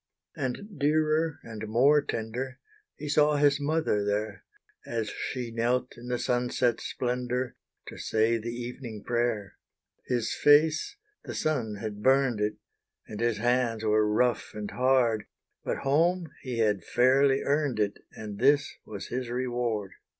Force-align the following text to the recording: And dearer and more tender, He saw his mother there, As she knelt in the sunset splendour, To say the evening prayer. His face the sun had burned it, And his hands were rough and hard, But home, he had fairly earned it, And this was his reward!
And 0.35 0.79
dearer 0.79 1.37
and 1.43 1.67
more 1.67 2.01
tender, 2.01 2.57
He 2.95 3.07
saw 3.07 3.35
his 3.35 3.59
mother 3.59 4.03
there, 4.03 4.45
As 4.83 5.11
she 5.11 5.51
knelt 5.51 5.95
in 5.95 6.07
the 6.07 6.17
sunset 6.17 6.81
splendour, 6.81 7.55
To 7.89 7.99
say 7.99 8.39
the 8.39 8.49
evening 8.49 9.03
prayer. 9.05 9.57
His 10.07 10.33
face 10.33 10.95
the 11.25 11.35
sun 11.35 11.75
had 11.75 12.01
burned 12.01 12.41
it, 12.41 12.55
And 13.05 13.19
his 13.19 13.37
hands 13.37 13.83
were 13.83 14.11
rough 14.11 14.55
and 14.55 14.71
hard, 14.71 15.27
But 15.63 15.77
home, 15.85 16.31
he 16.41 16.57
had 16.57 16.83
fairly 16.83 17.43
earned 17.43 17.79
it, 17.79 17.99
And 18.11 18.39
this 18.39 18.73
was 18.87 19.09
his 19.09 19.29
reward! 19.29 19.91